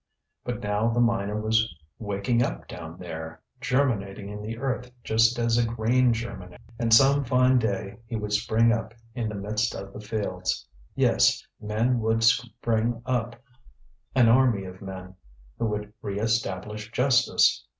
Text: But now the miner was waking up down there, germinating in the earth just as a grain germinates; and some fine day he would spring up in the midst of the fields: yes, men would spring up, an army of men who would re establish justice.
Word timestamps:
But 0.43 0.61
now 0.63 0.89
the 0.89 0.99
miner 0.99 1.39
was 1.39 1.77
waking 1.99 2.41
up 2.41 2.67
down 2.67 2.97
there, 2.97 3.39
germinating 3.59 4.29
in 4.29 4.41
the 4.41 4.57
earth 4.57 4.89
just 5.03 5.37
as 5.37 5.59
a 5.59 5.63
grain 5.67 6.11
germinates; 6.11 6.63
and 6.79 6.91
some 6.91 7.23
fine 7.23 7.59
day 7.59 7.99
he 8.07 8.15
would 8.15 8.33
spring 8.33 8.71
up 8.71 8.95
in 9.13 9.29
the 9.29 9.35
midst 9.35 9.75
of 9.75 9.93
the 9.93 10.01
fields: 10.01 10.67
yes, 10.95 11.45
men 11.61 11.99
would 11.99 12.23
spring 12.23 13.03
up, 13.05 13.35
an 14.15 14.27
army 14.27 14.63
of 14.63 14.81
men 14.81 15.13
who 15.59 15.67
would 15.67 15.93
re 16.01 16.19
establish 16.19 16.89
justice. 16.91 17.63